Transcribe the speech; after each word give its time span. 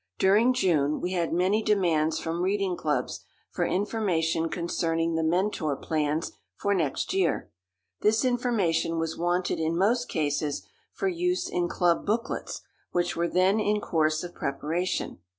During 0.17 0.51
June 0.55 0.99
we 0.99 1.11
had 1.11 1.31
many 1.31 1.61
demands 1.61 2.17
from 2.17 2.41
reading 2.41 2.75
clubs 2.75 3.23
for 3.51 3.63
information 3.67 4.49
concerning 4.49 5.13
The 5.13 5.21
Mentor 5.21 5.75
plans 5.75 6.31
for 6.55 6.73
next 6.73 7.13
year. 7.13 7.51
This 8.01 8.25
information 8.25 8.97
was 8.97 9.15
wanted 9.15 9.59
in 9.59 9.77
most 9.77 10.09
cases 10.09 10.65
for 10.91 11.07
use 11.07 11.47
in 11.47 11.67
club 11.67 12.03
booklets 12.03 12.61
which 12.91 13.15
were 13.15 13.27
then 13.27 13.59
in 13.59 13.79
course 13.79 14.23
of 14.23 14.33
preparation. 14.33 15.19